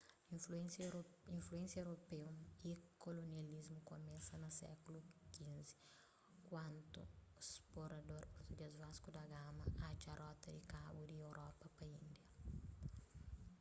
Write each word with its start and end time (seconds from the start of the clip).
influénsia 1.37 1.77
europeu 1.81 2.23
y 2.69 2.71
kolonialismu 3.03 3.79
kumesa 3.89 4.35
na 4.43 4.49
sékulu 4.59 4.99
xv 5.33 5.45
kantu 6.49 7.01
sporador 7.51 8.23
português 8.35 8.73
vasco 8.83 9.09
da 9.17 9.23
gama 9.33 9.63
atxa 9.89 10.13
rota 10.21 10.49
di 10.55 10.61
kabu 10.73 11.01
di 11.09 11.15
europa 11.27 11.63
pa 11.75 11.83
índia 11.97 12.23